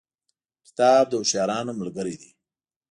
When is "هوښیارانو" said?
1.19-1.71